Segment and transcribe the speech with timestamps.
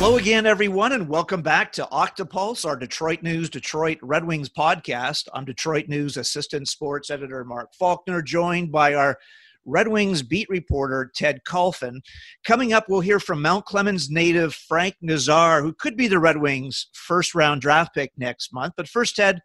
[0.00, 5.28] Hello again, everyone, and welcome back to Octopulse, our Detroit News Detroit Red Wings podcast.
[5.34, 9.18] I'm Detroit News Assistant Sports Editor Mark Falkner, joined by our
[9.66, 12.00] Red Wings beat reporter Ted Kulfan.
[12.46, 16.38] Coming up, we'll hear from Mount Clemens native Frank Nazar, who could be the Red
[16.38, 18.72] Wings' first round draft pick next month.
[18.78, 19.42] But first, Ted,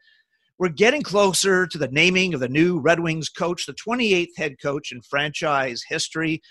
[0.58, 4.56] we're getting closer to the naming of the new Red Wings coach, the 28th head
[4.62, 6.42] coach in franchise history.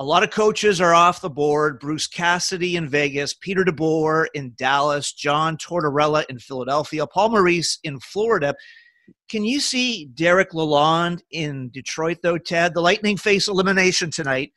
[0.00, 1.78] A lot of coaches are off the board.
[1.78, 8.00] Bruce Cassidy in Vegas, Peter DeBoer in Dallas, John Tortorella in Philadelphia, Paul Maurice in
[8.00, 8.54] Florida.
[9.28, 12.72] Can you see Derek Lalonde in Detroit, though, Ted?
[12.72, 14.54] The Lightning face elimination tonight.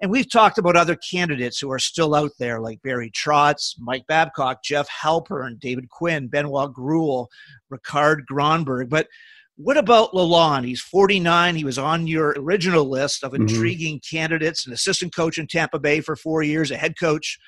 [0.00, 4.06] And we've talked about other candidates who are still out there, like Barry Trotz, Mike
[4.08, 7.26] Babcock, Jeff Halpern, David Quinn, Benoit Groulx,
[7.70, 8.88] Rikard Grönborg.
[8.88, 9.08] But
[9.56, 10.66] what about Lalonde?
[10.66, 11.56] He's 49.
[11.56, 13.42] He was on your original list of mm-hmm.
[13.42, 14.16] intriguing mm-hmm.
[14.16, 17.38] candidates, an assistant coach in Tampa Bay for four years, a head coach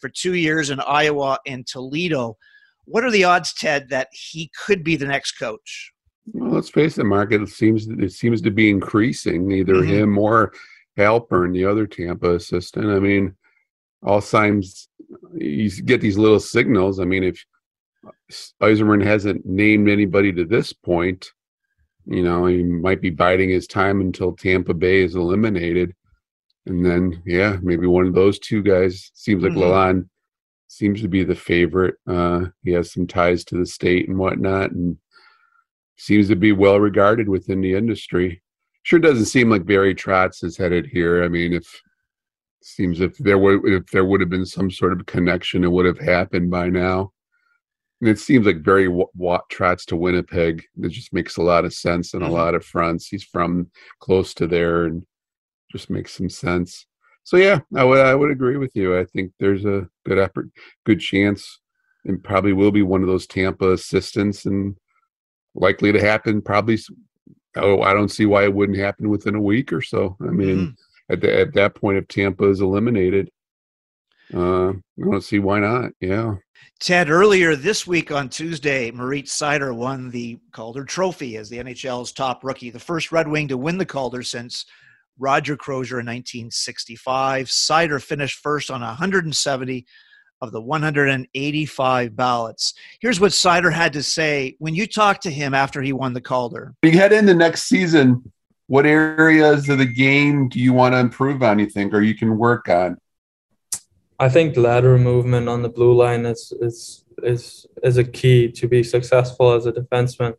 [0.00, 2.36] for two years in Iowa and Toledo.
[2.86, 5.92] What are the odds, Ted, that he could be the next coach?
[6.32, 7.32] Well, let's face it, Mark.
[7.32, 9.50] It seems it seems to be increasing.
[9.50, 9.90] Either mm-hmm.
[9.90, 10.52] him or
[10.98, 12.86] Halpern, the other Tampa assistant.
[12.86, 13.34] I mean,
[14.02, 14.88] all signs
[15.34, 17.00] you get these little signals.
[17.00, 17.44] I mean, if
[18.62, 21.30] Yzerman hasn't named anybody to this point,
[22.08, 25.94] you know, he might be biding his time until Tampa Bay is eliminated.
[26.66, 30.00] And then, yeah, maybe one of those two guys seems like mm-hmm.
[30.70, 31.94] Seems to be the favorite.
[32.06, 34.98] Uh, he has some ties to the state and whatnot, and
[35.96, 38.42] seems to be well regarded within the industry.
[38.82, 41.24] Sure doesn't seem like Barry Trotz is headed here.
[41.24, 41.82] I mean, if
[42.62, 45.86] seems if there were if there would have been some sort of connection, it would
[45.86, 47.12] have happened by now.
[48.00, 50.64] And it seems like Barry Watt Trotz to Winnipeg.
[50.82, 52.34] It just makes a lot of sense in a mm-hmm.
[52.34, 53.08] lot of fronts.
[53.08, 55.04] He's from close to there and
[55.72, 56.86] just makes some sense.
[57.24, 58.98] So yeah, I would I would agree with you.
[58.98, 60.48] I think there's a good effort,
[60.86, 61.60] good chance,
[62.06, 64.76] and probably will be one of those Tampa assistants, and
[65.54, 66.40] likely to happen.
[66.40, 66.78] Probably,
[67.56, 70.16] oh, I don't see why it wouldn't happen within a week or so.
[70.22, 71.12] I mean, mm-hmm.
[71.12, 73.30] at the, at that point, if Tampa is eliminated,
[74.32, 75.90] uh, I don't see why not.
[76.00, 76.36] Yeah.
[76.80, 82.12] Ted, earlier this week on Tuesday, Moritz Seider won the Calder Trophy as the NHL's
[82.12, 84.64] top rookie, the first Red Wing to win the Calder since
[85.18, 87.48] Roger Crozier in 1965.
[87.48, 89.86] Seider finished first on 170
[90.40, 92.74] of the 185 ballots.
[93.00, 96.20] Here's what Seider had to say when you talked to him after he won the
[96.20, 96.74] Calder.
[96.82, 98.32] You head into next season.
[98.68, 101.58] What areas of the game do you want to improve on?
[101.58, 102.98] You think, or you can work on?
[104.18, 108.66] I think lateral movement on the blue line is is is is a key to
[108.66, 110.34] be successful as a defenseman.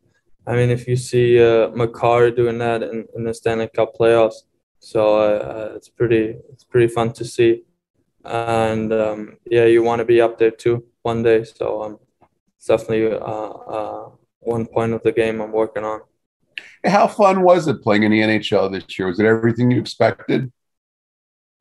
[0.45, 4.43] I mean, if you see uh, Makar doing that in, in the Stanley Cup playoffs,
[4.79, 7.63] so uh, it's pretty it's pretty fun to see,
[8.25, 11.43] and um, yeah, you want to be up there too one day.
[11.43, 11.99] So um,
[12.57, 16.01] it's definitely uh, uh, one point of the game I'm working on.
[16.83, 19.07] How fun was it playing in the NHL this year?
[19.07, 20.51] Was it everything you expected?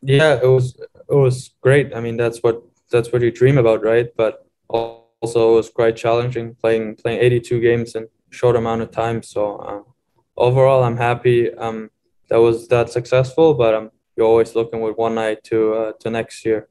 [0.01, 0.81] Yeah, it was
[1.11, 1.95] it was great.
[1.95, 4.09] I mean, that's what that's what you dream about, right?
[4.17, 9.23] But also, it was quite challenging playing playing 82 games in short amount of time.
[9.23, 9.85] So um,
[10.37, 11.91] overall, I'm happy um,
[12.29, 13.55] that was that successful.
[13.55, 16.69] But um, you're always looking with one eye to uh, to next year.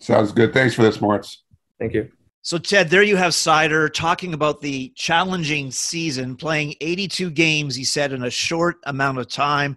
[0.00, 0.52] Sounds good.
[0.52, 1.44] Thanks for this, Moritz.
[1.78, 2.10] Thank you.
[2.42, 7.84] So, Ted, there you have Seider talking about the challenging season, playing 82 games, he
[7.84, 9.76] said, in a short amount of time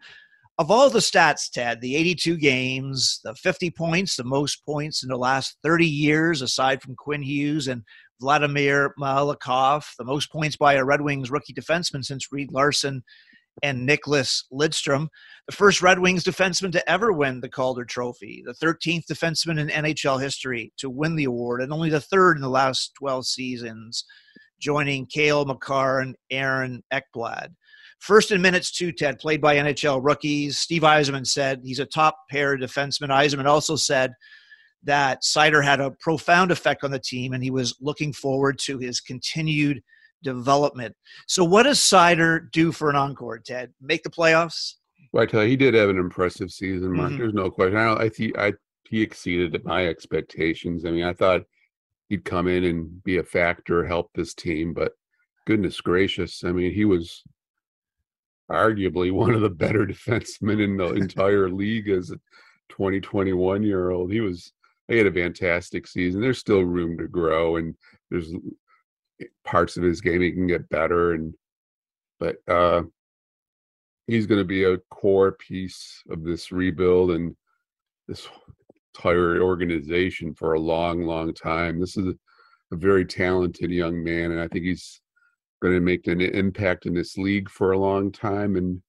[0.59, 5.09] of all the stats, Ted, the 82 games, the 50 points, the most points in
[5.09, 7.84] the last 30 years, aside from Quinn Hughes and
[8.22, 13.03] Vladimir Malakhov, the most points by a Red Wings rookie defenseman since Reed Larson
[13.62, 15.08] and Nicklas Lidstrom,
[15.47, 19.68] the first Red Wings defenseman to ever win the Calder Trophy, the 13th defenseman in
[19.68, 24.06] NHL history to win the award, and only the third in the last 12 seasons,
[24.59, 27.50] joining Cale Makar and Aaron Ekblad.
[28.03, 30.58] First in minutes, too, Ted, played by NHL rookies.
[30.58, 33.08] Steve Yzerman said he's a top pair defenseman.
[33.08, 34.11] Yzerman also said
[34.84, 38.78] that Seider had a profound effect on the team and he was looking forward to
[38.78, 39.82] his continued
[40.22, 40.94] development.
[41.29, 43.72] So, what does Seider do for an encore, Ted?
[43.79, 44.73] Make the playoffs?
[45.14, 47.11] Well, I tell you, he did have an impressive season, Mark.
[47.11, 47.20] Mm-hmm.
[47.20, 47.78] There's no question.
[47.78, 48.52] I, I, think I
[48.90, 50.84] he exceeded my expectations.
[50.84, 51.44] I mean, I thought
[52.09, 54.91] he'd come in and be a factor, help this team, but
[55.46, 57.23] goodness gracious, I mean, he was
[58.51, 62.16] arguably one of the better defensemen in the entire league as a
[62.69, 64.11] 2021 year old.
[64.11, 64.53] He was
[64.87, 66.22] he had a fantastic season.
[66.22, 67.75] There's still room to grow, and
[68.11, 68.34] there's
[69.45, 71.13] parts of his game he can get better.
[71.13, 71.34] And
[72.19, 72.84] but uh,
[74.07, 77.35] he's going to be a core piece of this rebuild and
[78.07, 78.28] this
[78.96, 81.79] entire organization for a long, long time.
[81.79, 82.13] This is
[82.72, 85.01] a very talented young man, and I think he's
[85.63, 88.57] going to make an impact in this league for a long time.
[88.57, 88.81] And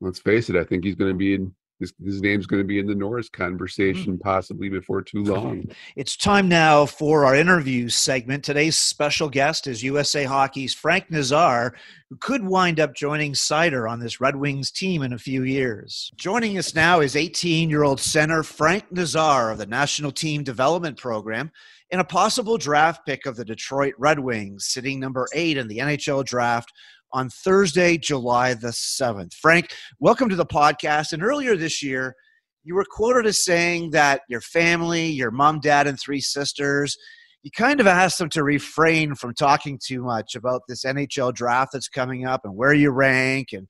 [0.00, 2.66] let's face it, I think he's going to be in his, his name's going to
[2.66, 4.20] be in the Norris conversation mm.
[4.20, 5.64] possibly before too long.
[5.96, 8.44] It's time now for our interview segment.
[8.44, 11.74] Today's special guest is USA Hockey's Frank Nazar,
[12.08, 16.10] who could wind up joining Seider on this Red Wings team in a few years.
[16.16, 20.96] Joining us now is 18 year old center Frank Nazar of the National Team Development
[20.96, 21.50] Program
[21.90, 25.78] and a possible draft pick of the Detroit Red Wings, sitting number eight in the
[25.78, 26.72] NHL draft
[27.12, 29.34] on Thursday, July the 7th.
[29.34, 31.12] Frank, welcome to the podcast.
[31.12, 32.14] And earlier this year,
[32.62, 36.96] you were quoted as saying that your family, your mom, dad, and three sisters,
[37.42, 41.72] you kind of asked them to refrain from talking too much about this NHL draft
[41.72, 43.66] that's coming up and where you rank and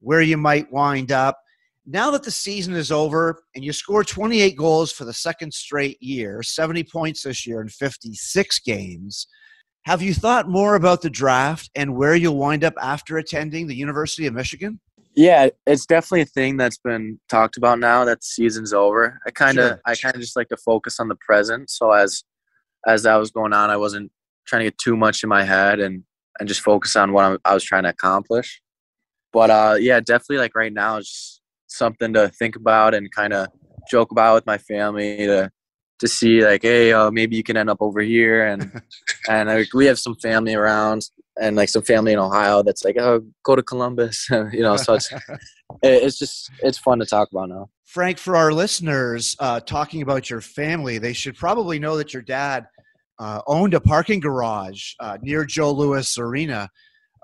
[0.00, 1.36] where you might wind up.
[1.84, 6.00] Now that the season is over and you scored 28 goals for the second straight
[6.00, 9.26] year, 70 points this year in 56 games,
[9.84, 13.74] have you thought more about the draft and where you'll wind up after attending the
[13.74, 14.78] University of Michigan?
[15.14, 19.18] Yeah, it's definitely a thing that's been talked about now that the season's over.
[19.26, 19.80] I kind of sure.
[19.84, 21.68] I kind of just like to focus on the present.
[21.68, 22.22] So as
[22.86, 24.10] as that was going on, I wasn't
[24.46, 26.04] trying to get too much in my head and
[26.40, 28.62] and just focus on what I'm, i was trying to accomplish.
[29.34, 31.41] But uh, yeah, definitely like right now, it's just
[31.76, 33.48] something to think about and kind of
[33.90, 35.50] joke about with my family to
[36.02, 38.82] to see like, hey, uh, maybe you can end up over here, and
[39.28, 41.08] and like, we have some family around,
[41.40, 44.76] and like some family in Ohio that's like, oh, go to Columbus, you know.
[44.76, 45.12] So it's
[45.82, 47.70] it's just it's fun to talk about now.
[47.84, 52.22] Frank, for our listeners, uh, talking about your family, they should probably know that your
[52.22, 52.66] dad
[53.18, 56.68] uh, owned a parking garage uh, near Joe Louis Arena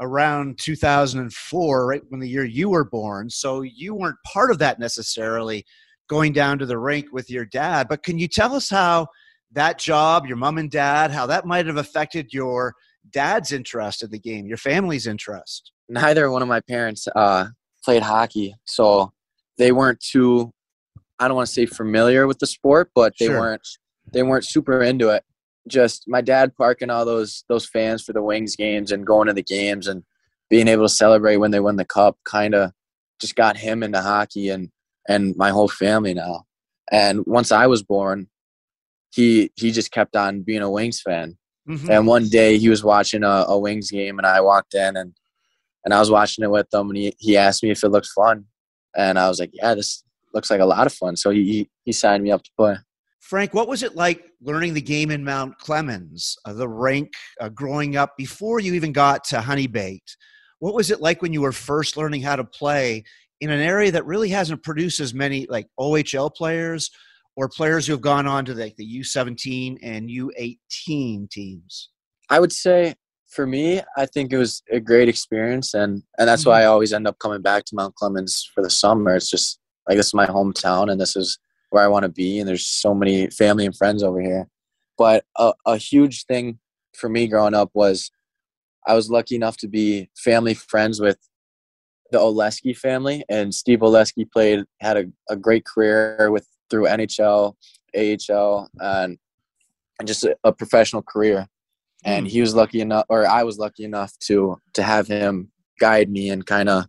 [0.00, 3.28] around 2004, right when the year you were born.
[3.30, 5.64] So you weren't part of that necessarily
[6.08, 7.88] going down to the rink with your dad.
[7.88, 9.08] But can you tell us how
[9.52, 12.74] that job, your mom and dad, how that might have affected your
[13.10, 15.72] dad's interest in the game, your family's interest?
[15.88, 17.46] Neither one of my parents uh,
[17.84, 19.12] played hockey, so
[19.56, 20.52] they weren't too.
[21.18, 23.40] I don't want to say familiar with the sport, but they sure.
[23.40, 23.66] weren't
[24.12, 25.24] they weren't super into it.
[25.68, 29.32] Just my dad parking all those those fans for the Wings games and going to
[29.32, 30.02] the games and
[30.50, 32.72] being able to celebrate when they win the cup kind of
[33.20, 34.70] just got him into hockey and
[35.08, 36.44] and my whole family now.
[36.90, 38.28] And once I was born,
[39.10, 41.36] he he just kept on being a Wings fan.
[41.68, 41.90] Mm-hmm.
[41.90, 45.12] And one day he was watching a, a, Wings game, and I walked in and
[45.84, 48.08] and I was watching it with him, and he he asked me if it looked
[48.08, 48.46] fun,
[48.96, 51.16] and I was like, yeah, this looks like a lot of fun.
[51.16, 52.76] So he he signed me up to play.
[53.20, 57.48] Frank, what was it like learning the game in Mount Clemens, uh, the rink, uh,
[57.48, 60.16] growing up before you even got to Honeybaked?
[60.60, 63.04] What was it like when you were first learning how to play
[63.40, 66.90] in an area that really hasn't produced as many like OHL players
[67.36, 71.90] or players who have gone on to like the U17 and U18 teams?
[72.30, 72.94] I would say
[73.28, 76.50] for me, I think it was a great experience, and and that's mm-hmm.
[76.50, 79.14] why I always end up coming back to Mount Clemens for the summer.
[79.14, 81.38] It's just like this is my hometown, and this is
[81.70, 84.48] where I want to be, and there's so many family and friends over here.
[84.96, 86.58] But a, a huge thing
[86.96, 88.10] for me growing up was
[88.86, 91.18] I was lucky enough to be family friends with
[92.10, 97.54] the Oleksy family, and Steve Oleksy played had a, a great career with through NHL,
[97.96, 99.18] AHL, and
[99.98, 101.46] and just a, a professional career.
[102.04, 102.30] And hmm.
[102.30, 106.30] he was lucky enough, or I was lucky enough to to have him guide me
[106.30, 106.86] and kind of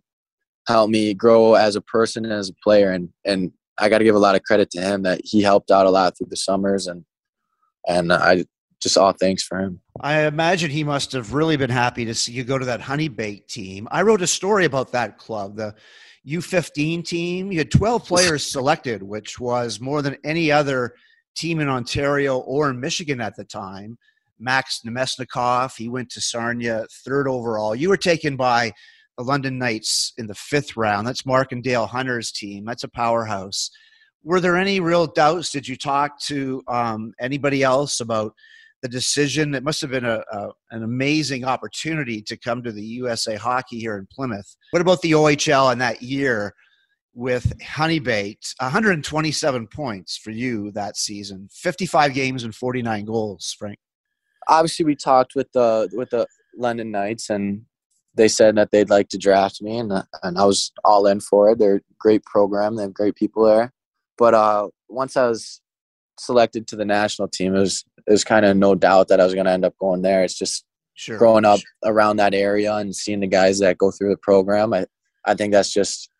[0.66, 2.90] help me grow as a person and as a player.
[2.90, 5.70] And and I got to give a lot of credit to him that he helped
[5.70, 7.04] out a lot through the summers and
[7.88, 8.44] and I
[8.80, 9.80] just all thanks for him.
[10.00, 13.08] I imagine he must have really been happy to see you go to that honey
[13.08, 13.88] Honeybaked team.
[13.90, 15.74] I wrote a story about that club, the
[16.26, 17.52] U15 team.
[17.52, 20.94] You had 12 players selected, which was more than any other
[21.34, 23.98] team in Ontario or in Michigan at the time.
[24.38, 27.74] Max Namestnikov, he went to Sarnia third overall.
[27.74, 28.72] You were taken by
[29.18, 31.06] the London Knights in the fifth round.
[31.06, 32.64] That's Mark and Dale Hunter's team.
[32.64, 33.70] That's a powerhouse.
[34.22, 35.50] Were there any real doubts?
[35.50, 38.34] Did you talk to um, anybody else about–
[38.82, 39.54] the decision.
[39.54, 43.78] It must have been a, a, an amazing opportunity to come to the USA Hockey
[43.78, 44.56] here in Plymouth.
[44.70, 46.54] What about the OHL in that year
[47.14, 48.54] with Honeybaked?
[48.60, 53.78] 127 points for you that season, 55 games and 49 goals, Frank.
[54.48, 56.26] Obviously, we talked with the with the
[56.56, 57.62] London Knights, and
[58.14, 61.50] they said that they'd like to draft me, and and I was all in for
[61.50, 61.58] it.
[61.58, 62.76] They're a great program.
[62.76, 63.72] They have great people there.
[64.18, 65.60] But uh, once I was
[66.18, 69.34] selected to the national team, it was there's kind of no doubt that I was
[69.34, 70.22] going to end up going there.
[70.22, 70.64] It's just
[70.94, 71.16] sure.
[71.16, 71.92] growing up sure.
[71.92, 74.74] around that area and seeing the guys that go through the program.
[74.74, 74.86] I,
[75.24, 76.10] I think that's just,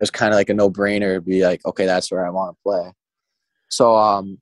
[0.00, 2.54] it's kind of like a no brainer to be like, okay, that's where I want
[2.54, 2.92] to play.
[3.68, 4.38] So um,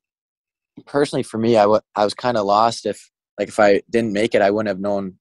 [0.85, 2.85] personally, for me, I, w- I was kind of lost.
[2.85, 5.15] If like if I didn't make it, I wouldn't have known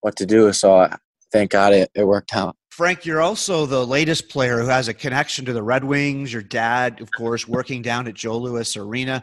[0.00, 0.52] what to do.
[0.52, 0.88] So
[1.32, 2.56] thank God it, it worked out.
[2.70, 6.32] Frank, you're also the latest player who has a connection to the Red Wings.
[6.32, 9.22] Your dad, of course, working down at Joe Louis Arena.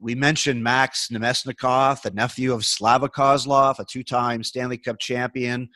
[0.00, 5.68] We mentioned Max Namestnikov, the nephew of Slava Kozlov, a two-time Stanley Cup champion.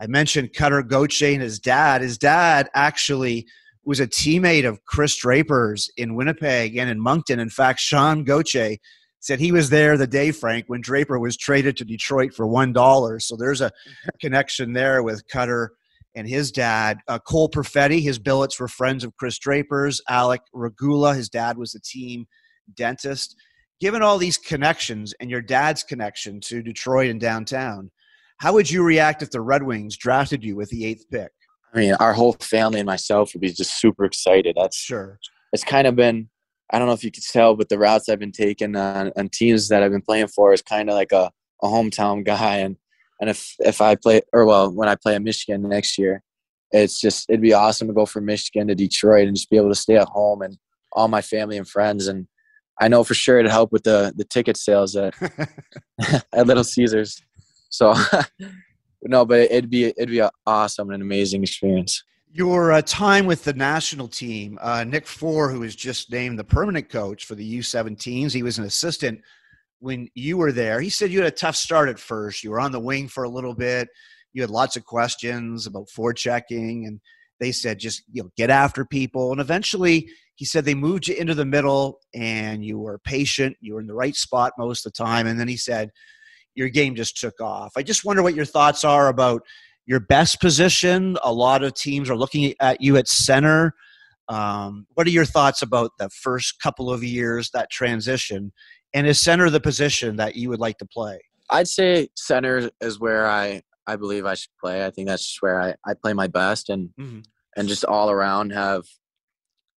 [0.00, 2.00] I mentioned Cutter Gauthier and his dad.
[2.00, 3.46] His dad actually
[3.84, 7.40] was a teammate of Chris Draper's in Winnipeg and in Moncton.
[7.40, 8.76] In fact, Sean Gauthier
[9.20, 13.22] said he was there the day, Frank, when Draper was traded to Detroit for $1.
[13.22, 13.72] So there's a
[14.20, 15.72] connection there with Cutter
[16.14, 16.98] and his dad.
[17.08, 20.00] Uh, Cole Perfetti, his billets were friends of Chris Draper's.
[20.08, 22.26] Alec Regula, his dad was the team
[22.74, 23.36] dentist.
[23.80, 27.90] Given all these connections and your dad's connection to Detroit and downtown,
[28.38, 31.30] how would you react if the Red Wings drafted you with the eighth pick?
[31.74, 34.56] I mean, our whole family and myself would be just super excited.
[34.58, 35.18] That's sure.
[35.52, 36.28] It's kind of been,
[36.70, 39.28] I don't know if you could tell, but the routes I've been taking on, on
[39.30, 41.30] teams that I've been playing for is kind of like a,
[41.62, 42.56] a hometown guy.
[42.56, 42.76] And
[43.20, 46.22] and if if I play, or well, when I play at Michigan next year,
[46.70, 49.70] it's just it'd be awesome to go from Michigan to Detroit and just be able
[49.70, 50.58] to stay at home and
[50.92, 52.06] all my family and friends.
[52.06, 52.28] And
[52.80, 55.14] I know for sure it'd help with the the ticket sales at
[56.32, 57.20] at Little Caesars.
[57.70, 57.94] So
[59.02, 62.02] no, but it'd be it'd be awesome and an amazing experience.
[62.30, 66.44] Your uh, time with the national team, uh, Nick Fohr, who was just named the
[66.44, 69.20] permanent coach for the U17s, he was an assistant
[69.80, 70.80] when you were there.
[70.80, 72.44] He said you had a tough start at first.
[72.44, 73.88] You were on the wing for a little bit.
[74.32, 77.00] You had lots of questions about forechecking, and
[77.40, 79.32] they said just you know get after people.
[79.32, 83.56] And eventually, he said they moved you into the middle, and you were patient.
[83.60, 85.26] You were in the right spot most of the time.
[85.26, 85.90] And then he said
[86.54, 87.72] your game just took off.
[87.76, 89.42] I just wonder what your thoughts are about
[89.88, 91.16] your best position.
[91.24, 93.74] A lot of teams are looking at you at center.
[94.28, 98.52] Um, what are your thoughts about the first couple of years, that transition?
[98.92, 101.20] And is center the position that you would like to play?
[101.50, 104.84] I'd say center is where I, I believe I should play.
[104.84, 107.20] I think that's just where I, I play my best and mm-hmm.
[107.56, 108.84] and just all around have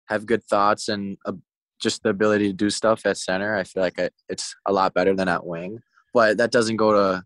[0.08, 1.32] have good thoughts and uh,
[1.80, 3.54] just the ability to do stuff at center.
[3.54, 5.78] I feel like I, it's a lot better than at wing
[6.12, 7.24] but that doesn't go to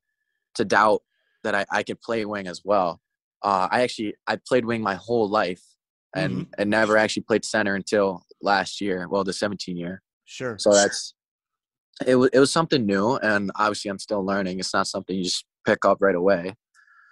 [0.55, 1.03] to doubt
[1.45, 3.01] that I, I could play wing as well.
[3.43, 5.63] Uh, I actually I played wing my whole life
[6.15, 6.51] and mm-hmm.
[6.59, 9.07] and never actually played center until last year.
[9.09, 10.03] Well, the 17 year.
[10.25, 10.57] Sure.
[10.59, 11.15] So that's
[12.07, 12.17] it.
[12.17, 14.59] Was it was something new, and obviously I'm still learning.
[14.59, 16.55] It's not something you just pick up right away.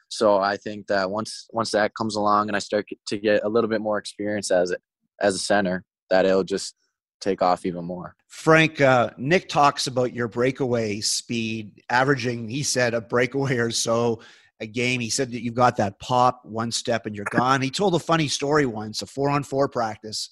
[0.08, 3.48] So I think that once once that comes along and I start to get a
[3.48, 4.74] little bit more experience as
[5.20, 6.74] as a center, that it'll just
[7.22, 8.14] take off even more.
[8.26, 14.20] Frank, uh, Nick talks about your breakaway speed, averaging, he said, a breakaway or so
[14.60, 15.00] a game.
[15.00, 17.60] He said that you've got that pop, one step, and you're gone.
[17.60, 20.28] He told a funny story once, a four on four practice.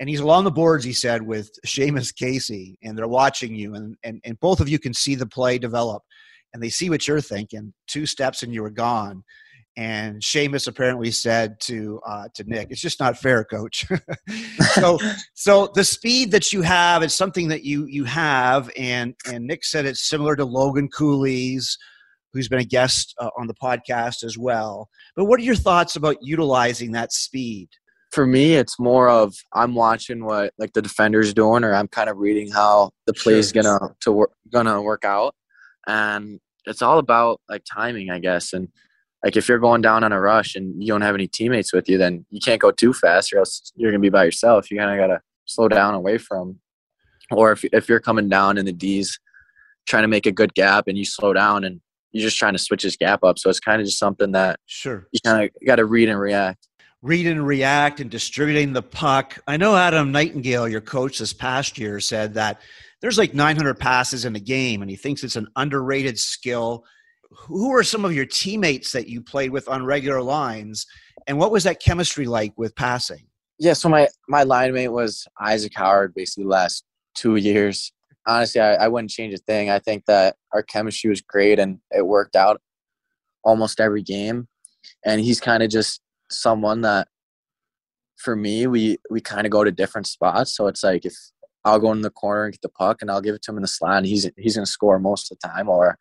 [0.00, 3.96] And he's along the boards, he said, with Seamus Casey, and they're watching you, and,
[4.04, 6.04] and, and both of you can see the play develop,
[6.54, 7.72] and they see what you're thinking.
[7.88, 9.24] Two steps, and you were gone.
[9.78, 13.86] And Seamus apparently said to uh, to Nick, "It's just not fair, Coach."
[14.72, 14.98] so,
[15.34, 19.64] so the speed that you have is something that you you have, and and Nick
[19.64, 21.78] said it's similar to Logan Cooley's,
[22.32, 24.88] who's been a guest uh, on the podcast as well.
[25.14, 27.68] But what are your thoughts about utilizing that speed?
[28.10, 32.10] For me, it's more of I'm watching what like the defender's doing, or I'm kind
[32.10, 33.62] of reading how the play's sure.
[33.62, 35.36] gonna to work gonna work out,
[35.86, 38.66] and it's all about like timing, I guess, and
[39.28, 41.86] like if you're going down on a rush and you don't have any teammates with
[41.86, 44.70] you, then you can't go too fast or else you're gonna be by yourself.
[44.70, 46.58] You kind of gotta slow down away from.
[47.30, 49.20] Or if if you're coming down in the D's,
[49.86, 51.82] trying to make a good gap and you slow down and
[52.12, 53.38] you're just trying to switch his gap up.
[53.38, 56.18] So it's kind of just something that sure you kind of got to read and
[56.18, 56.66] react.
[57.02, 59.40] Read and react and distributing the puck.
[59.46, 62.62] I know Adam Nightingale, your coach this past year, said that
[63.02, 66.86] there's like 900 passes in a game, and he thinks it's an underrated skill
[67.30, 70.86] who are some of your teammates that you played with on regular lines,
[71.26, 73.26] and what was that chemistry like with passing?
[73.58, 77.92] Yeah, so my my line mate was Isaac Howard, basically last two years.
[78.26, 79.70] Honestly, I, I wouldn't change a thing.
[79.70, 82.60] I think that our chemistry was great and it worked out
[83.42, 84.48] almost every game.
[85.04, 87.08] And he's kind of just someone that,
[88.16, 90.54] for me, we we kind of go to different spots.
[90.56, 91.14] So it's like if
[91.64, 93.58] I'll go in the corner and get the puck and I'll give it to him
[93.58, 95.98] in the slot, and he's he's gonna score most of the time, or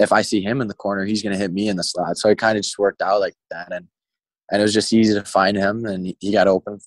[0.00, 2.16] if I see him in the corner, he's going to hit me in the slot.
[2.16, 3.70] So it kind of just worked out like that.
[3.70, 3.86] And,
[4.50, 6.80] and it was just easy to find him and he got open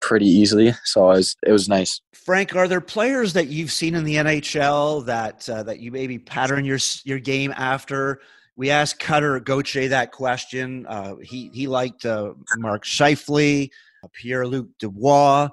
[0.00, 0.74] pretty easily.
[0.84, 2.00] So it was, it was nice.
[2.12, 6.18] Frank, are there players that you've seen in the NHL that, uh, that you maybe
[6.18, 8.20] pattern your, your game after?
[8.56, 10.86] We asked Cutter Gauthier that question.
[10.86, 13.70] Uh, he, he liked uh, Mark Scheifele,
[14.12, 15.48] Pierre-Luc Dubois.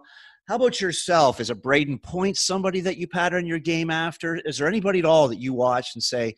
[0.48, 1.40] How about yourself?
[1.40, 4.36] Is a Brayden Point somebody that you pattern your game after?
[4.36, 6.36] Is there anybody at all that you watch and say,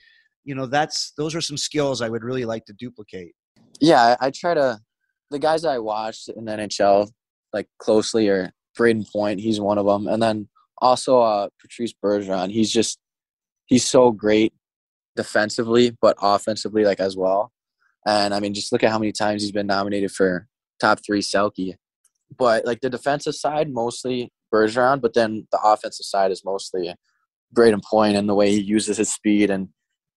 [0.50, 3.34] you know, that's those are some skills I would really like to duplicate?
[3.80, 4.80] Yeah, I, try to.
[5.30, 7.12] The guys I watched in NHL
[7.54, 9.40] like closely are Brayden Point.
[9.40, 12.50] He's one of them, and then also uh, Patrice Bergeron.
[12.50, 12.98] He's just
[13.68, 14.52] he's so great
[15.16, 17.52] defensively, but offensively like as well.
[18.08, 20.48] And I mean, just look at how many times he's been nominated for
[20.82, 21.76] top three Selke
[22.36, 26.96] But like the defensive side, mostly Bergeron, but then the offensive side is mostly
[27.54, 29.70] Brayden Point and the way he uses his speed and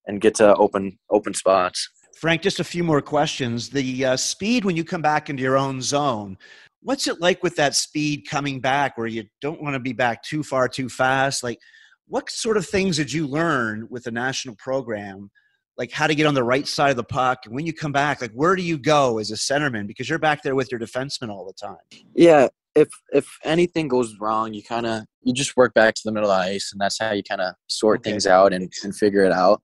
[0.07, 1.89] and get to open open spots.
[2.21, 3.71] Frank, just a few more questions.
[3.71, 6.37] The uh, speed when you come back into your own zone,
[6.81, 10.23] what's it like with that speed coming back where you don't want to be back
[10.23, 11.43] too far too fast?
[11.43, 11.59] Like,
[12.07, 15.31] what sort of things did you learn with the national program
[15.79, 17.93] like how to get on the right side of the puck and when you come
[17.93, 20.81] back like where do you go as a centerman because you're back there with your
[20.81, 21.77] defenseman all the time
[22.15, 26.13] yeah if if anything goes wrong you kind of you just work back to the
[26.13, 28.11] middle of the ice and that's how you kind of sort okay.
[28.11, 29.63] things out and, and figure it out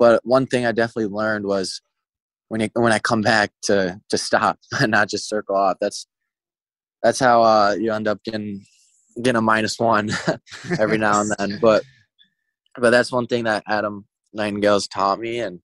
[0.00, 1.80] but one thing i definitely learned was
[2.48, 6.08] when you, when i come back to to stop and not just circle off that's
[7.02, 8.60] that's how uh, you end up getting
[9.22, 10.10] getting a minus one
[10.78, 11.84] every now and then but
[12.76, 15.40] but that's one thing that adam Nightingale's taught me.
[15.40, 15.60] And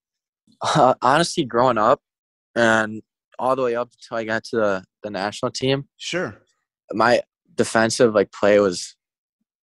[0.61, 2.01] uh, honestly, growing up
[2.55, 3.03] and
[3.39, 6.39] all the way up until I got to the, the national team, sure,
[6.93, 7.23] my
[7.55, 8.97] defensive like play was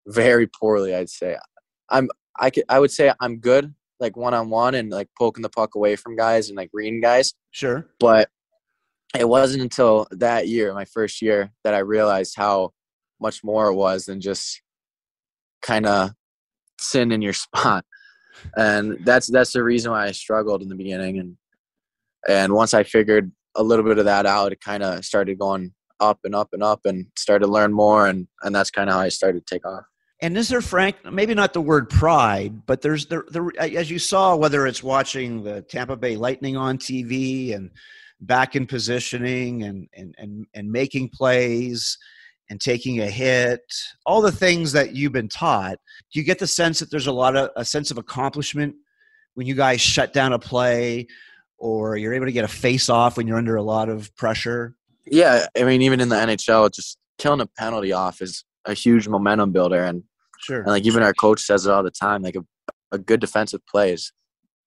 [0.07, 0.95] very poorly.
[0.95, 1.37] I'd say
[1.89, 2.09] I'm
[2.39, 5.49] I could I would say I'm good like one on one and like poking the
[5.49, 7.33] puck away from guys and like reading guys.
[7.51, 8.29] Sure, but
[9.17, 12.71] it wasn't until that year, my first year, that I realized how
[13.19, 14.61] much more it was than just
[15.61, 16.11] kind of
[16.79, 17.85] sitting in your spot
[18.55, 21.19] and that's that's the reason why I struggled in the beginning.
[21.19, 21.37] And
[22.27, 25.73] and once I figured a little bit of that out, it kind of started going
[25.99, 28.95] up and up and up, and started to learn more, and and that's kind of
[28.95, 29.83] how I started to take off.
[30.19, 33.99] And is there, Frank, maybe not the word pride, but there's the, the as you
[33.99, 37.69] saw, whether it's watching the Tampa Bay Lightning on TV and
[38.21, 41.97] back in positioning and and and, and making plays
[42.49, 43.61] and taking a hit,
[44.05, 45.77] all the things that you've been taught.
[46.11, 48.75] Do you get the sense that there's a lot of a sense of accomplishment
[49.35, 51.07] when you guys shut down a play
[51.57, 54.75] or you're able to get a face off when you're under a lot of pressure?
[55.05, 59.07] Yeah, I mean even in the NHL just killing a penalty off is a huge
[59.07, 60.03] momentum builder and
[60.39, 60.59] sure.
[60.59, 62.45] And like even our coach says it all the time like a,
[62.91, 64.11] a good defensive play is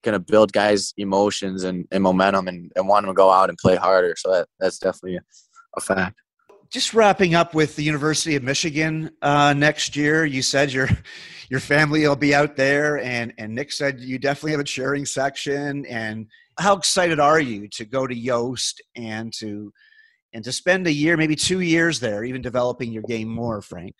[0.02, 3.50] going to build guys emotions and, and momentum and, and want them to go out
[3.50, 4.14] and play harder.
[4.16, 5.20] So that, that's definitely
[5.76, 6.20] a fact
[6.70, 10.24] just wrapping up with the University of Michigan uh, next year.
[10.24, 10.88] You said your
[11.50, 15.04] your family will be out there, and and Nick said you definitely have a cheering
[15.04, 15.84] section.
[15.86, 16.26] And
[16.58, 19.72] how excited are you to go to Yost and to
[20.32, 23.94] and to spend a year, maybe two years there, even developing your game more, Frank?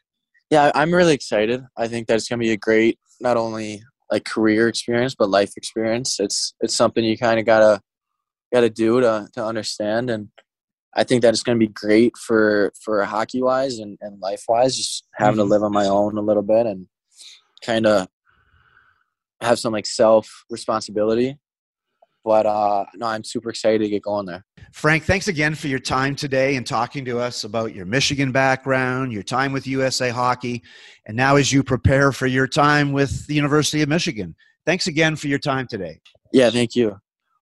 [0.51, 1.65] Yeah, I'm really excited.
[1.77, 5.29] I think that it's going to be a great, not only like career experience, but
[5.29, 6.19] life experience.
[6.19, 7.81] It's it's something you kind of gotta
[8.53, 10.29] gotta do to to understand and
[10.95, 14.45] I think that it's going to be great for for hockey wise and, and life
[14.49, 15.49] wise, just having mm-hmm.
[15.49, 16.87] to live on my own a little bit and
[17.65, 18.09] kind of
[19.41, 21.39] have some like self responsibility.
[22.25, 24.45] But uh, no, I'm super excited to get going there.
[24.73, 29.13] Frank, thanks again for your time today and talking to us about your Michigan background,
[29.13, 30.63] your time with USA Hockey,
[31.07, 34.37] and now as you prepare for your time with the University of Michigan.
[34.67, 36.01] Thanks again for your time today.
[36.33, 36.97] Yeah, thank you.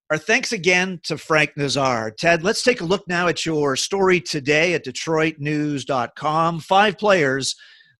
[0.09, 2.09] Our thanks again to Frank Nazar.
[2.09, 6.61] Ted, let's take a look now at your story today at DetroitNews.com.
[6.61, 7.55] Five players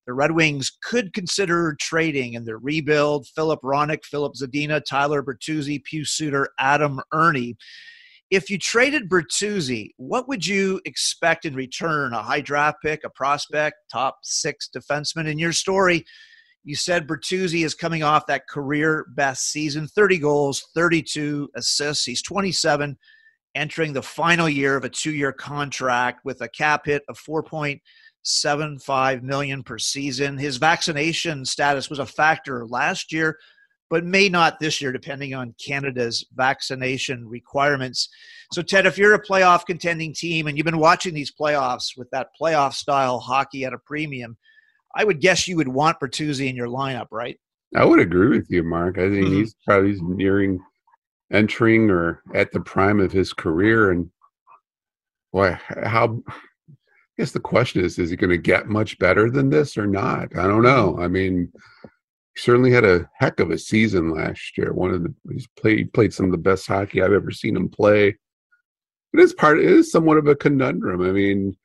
[0.10, 5.84] the Red Wings could consider trading in their rebuild Filip Hronek, Filip Zadina, Tyler Bertuzzi,
[5.86, 7.56] Pius Suter, Adam Erne.
[8.32, 12.14] If you traded Bertuzzi, what would you expect in return?
[12.14, 15.28] A high draft pick, a prospect, top six defenseman?
[15.28, 16.04] In your story,
[16.64, 22.06] you said Bertuzzi is coming off that career best season 30 goals, 32 assists.
[22.06, 22.98] He's 27,
[23.54, 27.20] entering the final year of a two year contract with a cap hit of
[28.26, 30.38] 4.75 million per season.
[30.38, 33.38] His vaccination status was a factor last year,
[33.90, 38.10] but may not this year, depending on Canada's vaccination requirements.
[38.52, 42.10] So, Ted, if you're a playoff contending team and you've been watching these playoffs with
[42.12, 44.38] that playoff style hockey at a premium,
[44.96, 47.40] I would guess you would want Bertuzzi in your lineup, right?
[47.76, 48.98] I would agree with you, Mark.
[48.98, 49.36] I think mm-hmm.
[49.36, 50.60] he's probably nearing
[51.32, 53.92] entering or at the prime of his career.
[53.92, 54.10] And
[55.32, 56.24] boy, how
[57.20, 59.86] I guess the question is, is he going to get much better than this or
[59.86, 60.30] not?
[60.38, 60.98] I don't know.
[61.02, 61.52] I mean,
[61.84, 64.72] he certainly had a heck of a season last year.
[64.72, 67.68] One of the he's played played some of the best hockey I've ever seen him
[67.68, 68.16] play.
[69.12, 71.02] But it is part it is somewhat of a conundrum.
[71.02, 71.58] I mean,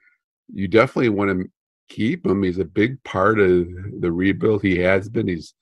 [0.53, 1.49] you definitely want to
[1.89, 2.43] keep him.
[2.43, 3.69] He's a big part of
[4.01, 4.63] the rebuild.
[4.63, 5.29] He has been.
[5.29, 5.55] He's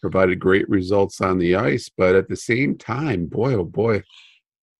[0.00, 4.02] provided great results on the ice, but at the same time, boy, oh boy,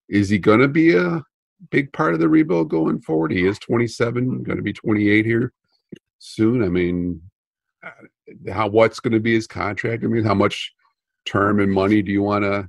[0.08, 1.22] is he going to be a
[1.70, 3.32] big part of the rebuild going forward?
[3.32, 5.52] He is 27, going to be 28 here
[6.18, 6.62] soon.
[6.62, 7.20] I mean,
[7.84, 10.04] uh, how what's going to be his contract?
[10.04, 10.72] I mean, how much
[11.24, 12.68] term and money do you want to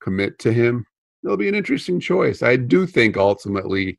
[0.00, 0.86] commit to him?
[1.24, 2.42] It'll be an interesting choice.
[2.42, 3.98] I do think ultimately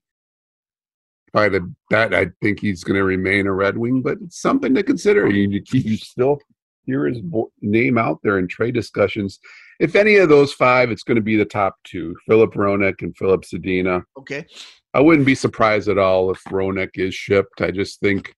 [1.34, 4.74] by the bet, I think he's going to remain a Red Wing, but it's something
[4.76, 5.30] to consider.
[5.30, 6.40] You, you still
[6.88, 7.20] hear his
[7.62, 9.40] name out there in trade discussions.
[9.80, 13.16] If any of those five, it's going to be the top two: Filip Hronek and
[13.16, 14.02] Filip Zadina.
[14.18, 14.46] Okay.
[14.94, 17.62] I wouldn't be surprised at all if Hronek is shipped.
[17.62, 18.34] I just think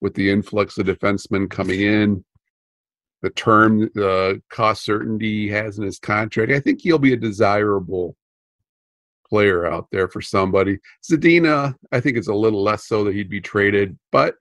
[0.00, 2.24] with the influx of defensemen coming in,
[3.20, 7.16] the term, the cost certainty he has in his contract, I think he'll be a
[7.16, 8.16] desirable
[9.28, 10.78] player out there for somebody.
[11.04, 14.36] Zadina, I think it's a little less so that he'd be traded, but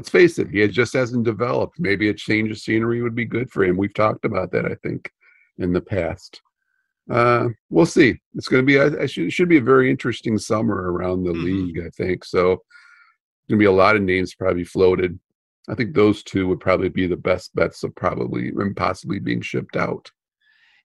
[0.00, 1.78] let's face it, he just hasn't developed.
[1.78, 3.76] Maybe a change of scenery would be good for him.
[3.76, 5.12] We've talked about that, I think,
[5.58, 6.40] in the past.
[7.10, 8.18] Uh, we'll see.
[8.34, 11.44] It's going to be, a, should, should be a very interesting summer around the mm-hmm.
[11.44, 12.24] league, I think.
[12.24, 12.62] So, going
[13.50, 15.18] to be a lot of names probably floated.
[15.68, 19.42] I think those two would probably be the best bets of probably and possibly being
[19.42, 20.10] shipped out.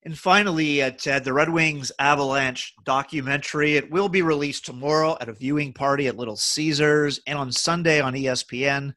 [0.05, 3.75] And finally, uh, Ted, the Red Wings Avalanche documentary.
[3.75, 7.99] It will be released tomorrow at a viewing party at Little Caesars and on Sunday
[7.99, 8.93] on ESPN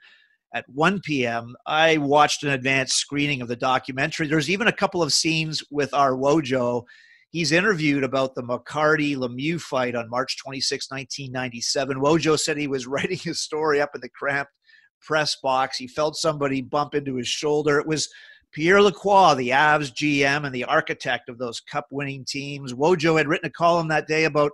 [0.54, 1.56] at 1 p.m.
[1.66, 4.26] I watched an advanced screening of the documentary.
[4.26, 6.84] There's even a couple of scenes with our Wojo.
[7.30, 12.00] He's interviewed about the McCarty Lemieux fight on March 26, 1997.
[12.00, 14.52] Wojo said he was writing his story up in the cramped
[15.00, 15.78] press box.
[15.78, 17.78] He felt somebody bump into his shoulder.
[17.78, 18.10] It was
[18.52, 22.72] Pierre Lacroix, the Avs GM and the architect of those cup winning teams.
[22.72, 24.52] Wojo had written a column that day about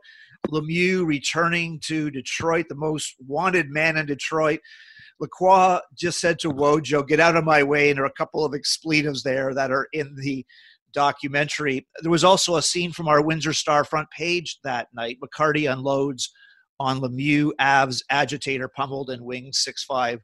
[0.48, 4.60] Lemieux returning to Detroit, the most wanted man in Detroit.
[5.20, 7.90] Lacroix just said to Wojo, Get out of my way.
[7.90, 10.44] And there are a couple of expletives there that are in the
[10.92, 11.86] documentary.
[12.02, 15.18] There was also a scene from our Windsor Star front page that night.
[15.22, 16.30] McCarty unloads
[16.80, 20.20] on Lemieux, Avs agitator pummeled and wings 6 5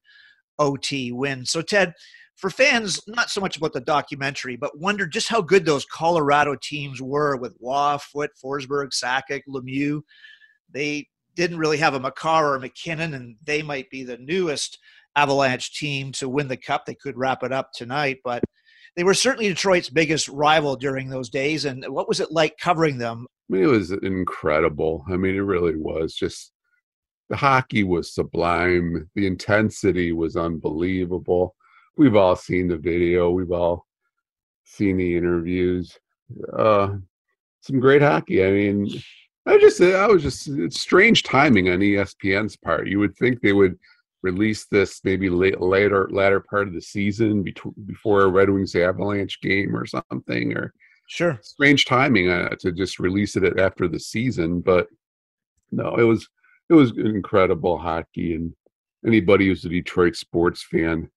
[0.59, 1.47] OT win.
[1.47, 1.95] So, Ted,
[2.41, 6.57] for fans, not so much about the documentary, but wonder just how good those Colorado
[6.61, 10.01] teams were with Roy, Foote, Forsberg, Sakic, Lemieux.
[10.73, 14.79] They didn't really have a Makar or MacKinnon, and they might be the newest
[15.17, 16.87] Avalanche team to win the cup.
[16.87, 18.43] They could wrap it up tonight, but
[18.97, 21.67] they were certainly Detroit's biggest rival during those days.
[21.67, 23.27] And what was it like covering them?
[23.51, 25.05] I mean, it was incredible.
[25.11, 26.53] I mean, it really was just
[27.29, 29.11] the hockey was sublime.
[29.15, 31.55] The intensity was unbelievable
[31.97, 33.31] we've all seen the video.
[33.31, 33.87] We've all
[34.65, 35.99] seen the interviews.
[36.57, 36.97] Uh,
[37.61, 38.45] some great hockey.
[38.45, 38.89] I mean,
[39.47, 42.89] I just, I was just, it's strange timing on ESPN's part.
[42.89, 43.79] You would think they would
[44.23, 48.75] release this maybe late, later, latter part of the season between, before a Red Wings
[48.75, 50.73] Avalanche game or something, or
[51.09, 54.61] sure, strange timing uh, to just release it after the season.
[54.61, 54.89] But
[55.73, 56.29] no, it was,
[56.69, 58.55] it was incredible hockey, and
[59.07, 61.11] anybody who's a Detroit sports fan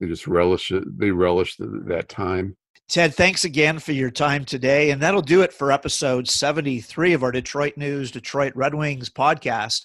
[0.00, 0.84] they just relish it.
[0.98, 2.56] They relish the, that time.
[2.88, 4.90] Ted, thanks again for your time today.
[4.90, 9.82] And that'll do it for episode 73 of our Detroit News, Detroit Red Wings podcast.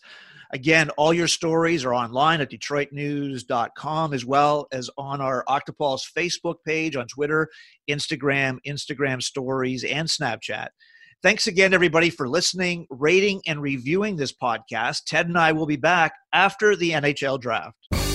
[0.52, 6.56] Again, all your stories are online at DetroitNews.com as well as on our Octopulse Facebook
[6.66, 7.48] page, on Twitter,
[7.90, 10.70] Instagram, Instagram stories, and Snapchat.
[11.22, 15.04] Thanks again, everybody, for listening, rating, and reviewing this podcast.
[15.06, 18.09] Ted and I will be back after the NHL draft.